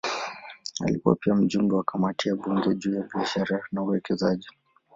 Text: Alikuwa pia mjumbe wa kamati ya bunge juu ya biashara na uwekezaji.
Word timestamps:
Alikuwa 0.83 1.15
pia 1.15 1.35
mjumbe 1.35 1.75
wa 1.75 1.83
kamati 1.83 2.29
ya 2.29 2.35
bunge 2.35 2.75
juu 2.75 2.95
ya 2.95 3.07
biashara 3.13 3.63
na 3.71 3.81
uwekezaji. 3.83 4.49